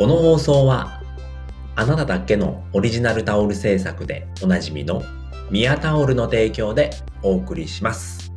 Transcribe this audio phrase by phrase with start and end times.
[0.00, 1.02] この放送は、
[1.76, 5.02] あなただけのオリジナルタオル制作でおなじみの
[5.50, 6.88] ミヤタオルの提供で
[7.22, 8.32] お送りします。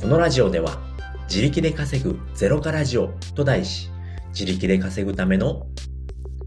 [0.00, 0.80] このラジオでは、
[1.28, 3.90] 自力で稼ぐゼロカラジオと題し、
[4.30, 5.66] 自力で稼ぐための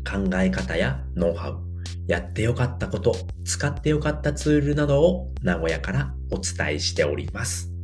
[0.04, 1.60] 考え方やノウハウ、
[2.08, 7.75] やってよかったこと、使ってよかったツールなどを名古屋からお伝えしております。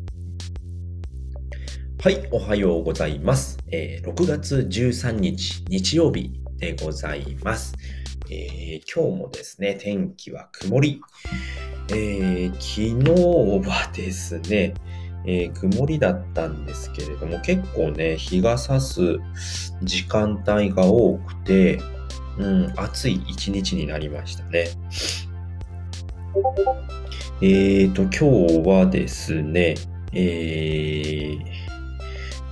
[2.04, 3.60] はい、おはようございます。
[3.68, 7.76] えー、6月13日日曜日でございます。
[8.28, 11.00] えー、今日もですね、天気は曇り。
[11.90, 13.00] えー、昨
[13.62, 14.74] 日はですね、
[15.28, 19.20] えー、曇りだったんですけれども、結構ね、日が差す
[19.84, 21.80] 時間帯が多くて、
[22.40, 24.70] うん、暑い一日になりましたね。
[27.44, 29.76] えーと、今日はですね、
[30.14, 31.51] えー、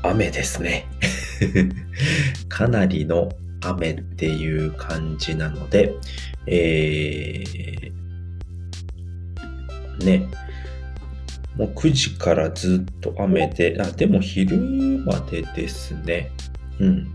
[0.03, 0.87] 雨ですね。
[2.49, 3.29] かなりの
[3.61, 5.93] 雨っていう感じなので、
[6.47, 10.27] えー、ね、
[11.55, 16.31] もう9時からずっと雨で、あ、でも昼までですね。
[16.79, 17.07] うん。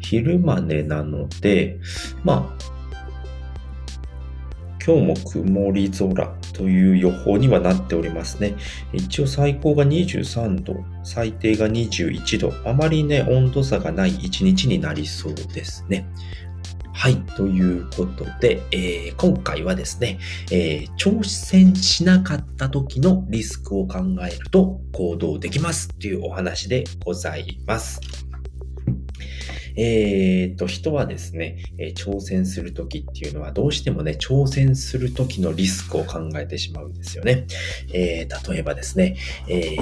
[0.00, 1.80] 昼までなので、
[2.22, 2.75] まあ、
[4.86, 8.54] 今日も曇り空という予報にはなっておりますね。
[8.92, 12.52] 一応最高が23度、最低が21度。
[12.64, 16.06] あまりね、温度差がない一日になりそうですね。
[16.92, 17.16] はい。
[17.36, 20.18] ということで、えー、今回はですね、
[20.52, 28.25] えー、挑戦しなかった時のリスクを考えると行動できますというお話でございます。
[29.76, 37.46] えー、と、人はですね、えー、挑戦するときっていうのはどうしてもね、挑戦するときのリスクを考えてしまうんですよね。
[37.92, 39.16] えー、例えばですね、
[39.48, 39.76] え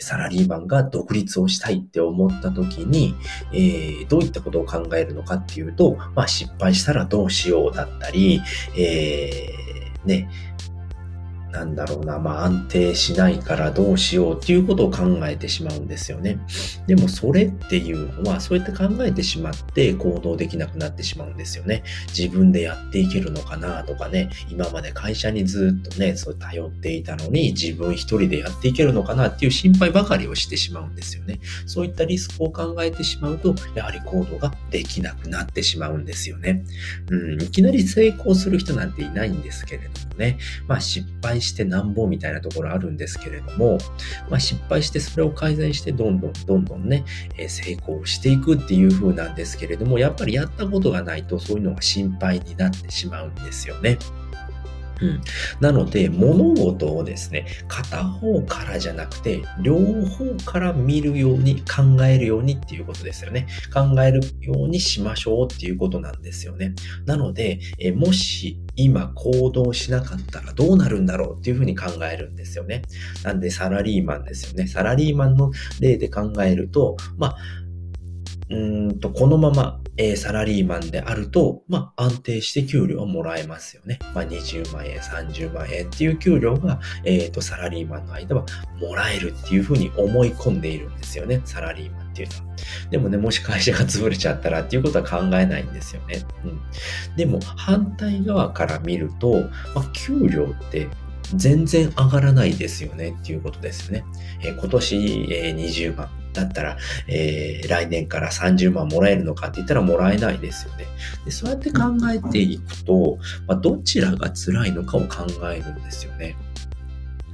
[0.00, 3.14] ー、サラリーマンが独立をしたいって思った時に、
[3.52, 8.42] えー、どういったことを考えるのかっていうと、まあ失敗したらどうしようだったり、
[8.76, 10.28] えー、ね、
[11.54, 16.40] なんだろうな、まあ安定しないからどうしようっていうことを考えてしまうんですよね。
[16.88, 21.84] でもそれっていうのは、そうやって考えてしまって行動できなくなってしまうんですよね。
[22.08, 31.38] 自分でやっていけるのかなとかね、今まで会社にずっとね、そう頼っていたのに自分一人でやっていけるのかなっていう心配ばかりをしてしまうんですよね。
[31.66, 36.64] そういったリスクを考えてしまうと、やはり行動ができなくなってしまうんですよね。
[37.10, 43.78] うん、いきなり成功する人なんていないんですけれどもね、まあ失敗してなんぼみたいなところあるんですけれども、
[44.28, 47.04] まあ、失敗してそれを改善してどんどんどんどんね、
[47.38, 53.98] え、成功していくっていう風なんですけれども、やっぱりやったことがないとそういうのが心配になってしまうんですよね。
[55.00, 55.20] うん。
[55.60, 63.46] なので、物事をですね、片方からじゃなくて、両方から見るように、考えるようにっていうことですよね。
[63.72, 66.74] 考えるようにしましょうっていうことなんですよね。
[67.06, 72.82] なので、えもし今行動しなかったらどうなるんだろうっていうふうに考えるんですよね。
[73.22, 74.66] なんで、サラリーマンですよね。
[74.66, 75.50] サラリーマンの
[75.80, 77.36] 例で考えると、まあ、
[78.50, 83.98] うんと、このまま、え、サラリーマンであると、まあ、安定して給料をもらえますよね。
[84.14, 88.44] まあ、20万円、30万円っていう給料が、えっ、ー、と、サラリーマンの間は
[88.80, 91.40] もらえるっていうふうに思い込んでいるんですよね。
[91.44, 92.56] サラリーマンっていうのは。
[92.90, 96.22] でもね、もし会社が潰れちゃったらっていうことは考えないんですよね。
[96.44, 97.16] うん。
[97.16, 99.42] でも、反対側から見ると、
[99.74, 100.88] まあ、給料って
[101.36, 104.04] 全然上がらないですよねっていうことですよね。
[104.42, 104.96] えー、今年、
[105.30, 106.23] えー、20万。
[106.34, 106.76] だったら、
[107.08, 110.84] えー、来年から30万もらえるのかって言ったらもらえないですよね。
[111.24, 116.36] でそうやって考えていくと、まあ、どちらが辛いのかを考えるんですよね。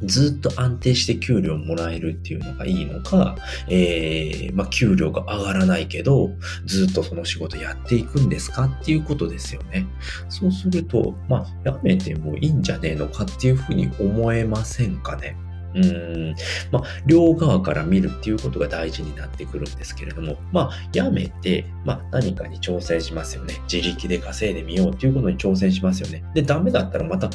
[0.03, 3.37] ずっと安定して給料もらえるっていうのがいいのか、
[3.69, 6.31] えー、まあ、給料が上がらないけど、
[6.65, 9.87] ずっとその仕事やっていくんですかっていうことですよね。
[10.29, 15.37] そうすると、まあ、やめてもいいんじゃねえのかっていうふうに思えませんかね。
[15.75, 16.35] うん。
[16.71, 23.55] まあ、両側から見るっていうことが大事になってくるんですけれども、まあ、やめて、まあ、何かに挑戦しますよね。
[23.73, 26.25] 自力で稼いでみようっていうことに挑戦しますよね。
[26.35, 27.31] で、ダメだったらまた、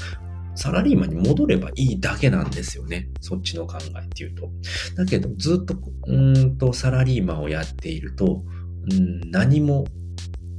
[0.55, 3.09] サラリーマンに戻ればいいだけなんですよね。
[3.19, 4.49] そっちの考えっていうと。
[4.95, 5.75] だけど、ずっと、
[6.07, 8.43] うんと、サラリーマンをやっていると、
[8.89, 9.85] うん、何も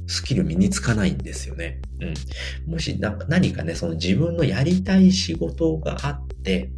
[0.05, 1.81] スキル身につかないんですよね。
[1.99, 2.71] うん。
[2.71, 6.69] もし何かね、その自分のやりたい仕事があって、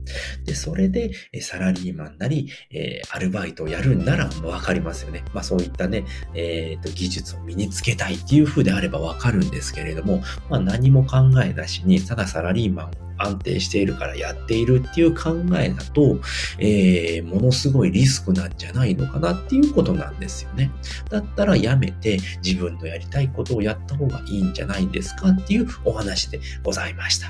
[0.45, 1.11] で、それで
[1.41, 5.23] サラリーマンなり、えー、アルバイトをやるんならわかりますよね。
[5.33, 16.19] まあそういったね、えっ、ー、と、技術を身につけたいっていう風であればわかるんですけれども、まあ何も考えなしに、ただサラリーマン安定しているからやっているっていう考えだと、
[16.57, 20.71] えー、ものすごいリスクなんじゃないのかなっていうことなんですよね。
[21.09, 25.29] だったらやめて自分のやりたいことをやった方がいいんじゃないんですか？
[25.29, 27.27] っていうお話でございました。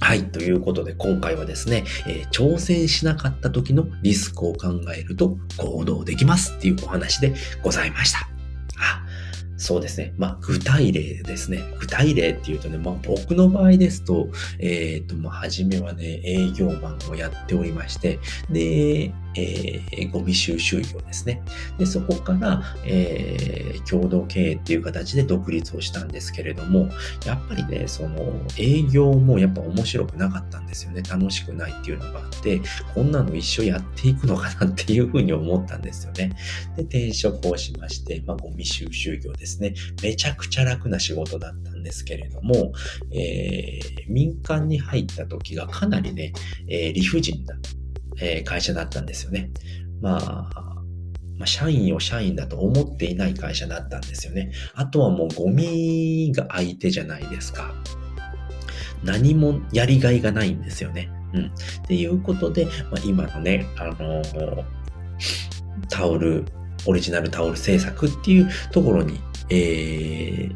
[0.00, 0.24] はい。
[0.24, 8.31] ということで、今回はですね、えー、挑戦しなかった時のリスクを考えると行動できますっていうお話でございました。
[9.62, 10.12] そうですね。
[10.18, 11.62] まあ、具体例ですね。
[11.78, 14.28] 具体例っていうとね、まあ、僕の場合ですと、
[14.58, 18.18] えっ、と、まあ、初めはね、営業マンをやっておりまして、
[18.50, 21.42] で、えー、ゴミ収集業ですね。
[21.78, 26.88] で、そこから、えー、共同経営っていう形で独立をしたんですけれども、
[27.24, 31.02] やっぱりね、その営業もやっぱ面白くなかったんですよね。
[31.02, 32.60] 楽しくないっていうのがあって、
[32.94, 36.32] こんなの一緒やっていくのかなっていうふうに思ったんですよね。
[36.76, 39.74] で、転職をしまして、まあ、ゴミ収集業ですですね。
[40.02, 42.72] めちゃくちゃ楽な仕事だったんですけれども、
[43.12, 46.32] えー、民間に入った時がかなりね、
[46.68, 47.54] えー、理不尽な
[48.20, 49.50] え会社だったんですよね。
[50.00, 50.82] まあ、
[51.38, 54.52] まあ、社員を社員だと思っていない会社だったんですよね。
[54.74, 57.74] あとはもうゴミが相手じゃないですか。
[59.04, 61.10] 何もやりがいがないんですよね。
[61.34, 61.46] うん。
[61.46, 61.50] っ
[61.86, 64.64] ていうことで、まあ、今のね、あのー、
[65.88, 66.44] タオル、
[66.86, 69.18] オリジナルタオル制作っていうところに、
[69.50, 70.54] えー、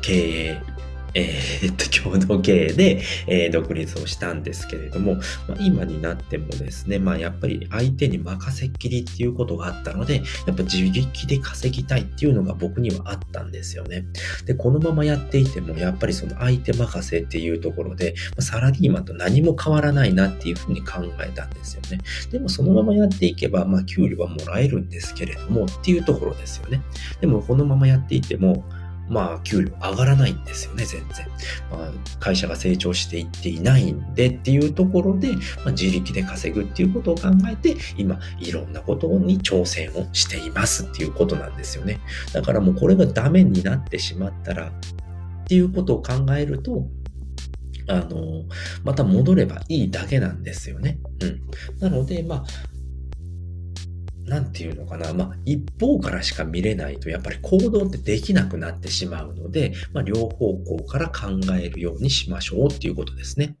[0.00, 0.12] 経
[0.50, 0.77] 営
[1.14, 14.06] えー、っと、共同経営で、えー、独立をしたんですけれども、まあ、今になってもですね、まあやっぱり相手に任せっきりっていうことがあったので、やっぱ自力で稼ぎたいっていうのが僕にはあったんですよね。
[14.46, 21.98] で、このままやっていても、やっぱりその相手任せっていうところで、まあ、サラリーマンと何も変わらないなっていうふうに考えたんですよね。
[22.30, 26.82] でもそのままやっていけば、まあ給料はもらえるんですけれどもっていうところですよね。
[27.20, 28.64] でもこのままやっていても、
[29.08, 31.26] まあ、給料上がらないんですよね、全然。
[31.70, 42.00] まあ、会社が成長していっていないんでっていうところで、まあ、自力で稼ぐっていうことを考えて、今、いろんなことに挑戦をしていますっていうことなんですよね。
[42.32, 44.70] だからもうこれがダメになってしまったら、っ
[45.48, 46.86] ていうことを考えると、
[47.88, 48.44] あの、
[48.84, 50.98] また戻ればいいだけなんですよね。
[51.20, 51.40] うん。
[51.80, 52.44] なので、まあ、
[54.28, 61.28] なんていうのかな、まあ、一方からしか見れないと、やっぱり行動ってできなくなってしまうので、まあ、両方向から考
[61.58, 63.56] えるようにしましょうっていうことですね。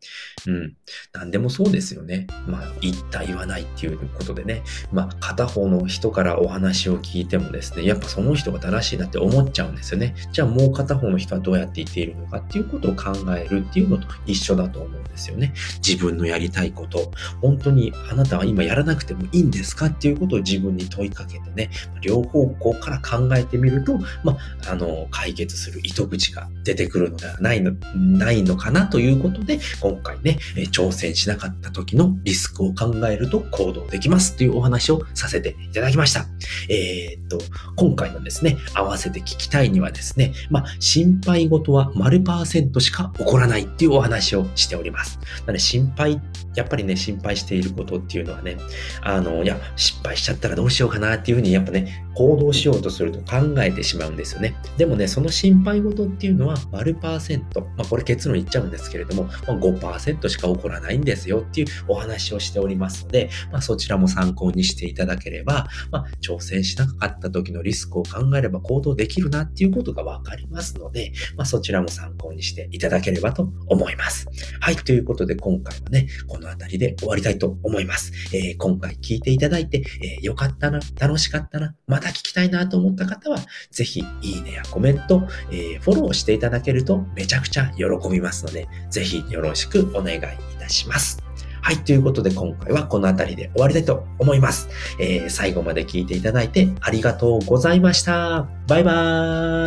[0.46, 0.76] うん。
[1.12, 2.26] 何でもそうですよね。
[2.46, 4.62] まあ、言った言わないっていうことでね、
[4.92, 10.14] まあ、片方の人からお話を聞いてもですね、やっぱその人が正しいなって思っちゃうんですよね。
[10.32, 15.54] じゃあもう片方の人はどうやって言っているのかっていうことを考えるっていうのと一緒だと思うんですよね。
[15.86, 17.10] 自分のやりたいこと、
[17.40, 21.70] 本当にあなたは今やらなくてもいいんですかっていうことを自自分に問いかけてね、
[22.02, 30.38] 両方向から考えてみると、まあ、あの、解決する糸口が出てくるのではないの、ないのかなということで、今回ね、
[30.72, 36.26] 挑戦しなかった時のリスクを考えると行動できますというお話をさせていただきました。
[36.68, 37.38] えー、っと、
[37.76, 45.18] 今回のですね、合わせて聞きたいにはですね、まあ、心配事は丸パーセントしか起こらないっていうお話をしております。
[45.40, 46.20] なので心配、
[46.54, 48.56] やっぱりね、心配していることっていうのはね、
[49.02, 54.54] あの、いや、失敗しちゃったったらどうしようかなっていうふうにやっぱね、行動しようとすると考えてしまうんですよね。
[54.76, 74.26] でもね、その心配事っていうのは、丸パーセント、まあこれ結論言っちゃうんですけれども、まあ、5%しか起こらないんですよっていうお話をしておりますので、まあそちらも参考にしていただければ、まあ挑戦しなかった時のリスクを考えれば行動できるなっていうことがわかりますので、まあそちらも参考にしていただければと思います。
[74.60, 78.12] はい、ということで今回はね、この辺りで終わりたいと思います。
[78.34, 83.38] えー、今回聞いていただいて、えー、よかったな、楽しかったな、また聞きたいなと思った方は、
[83.70, 90.20] ぜひ、いいねやコメント、えー、フォローしていただけるとめちゃくちゃ喜びますので、ぜひよろしくお願いい
[90.58, 91.22] たします。
[91.60, 91.76] はい。
[91.78, 94.68] ということで今回はこの辺りで終わりたいと思います。
[95.00, 98.48] えー、最後まで聞いていただいてありがとうございました。
[98.66, 98.92] バイバ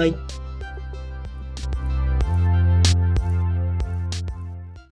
[0.06, 0.51] ーイ。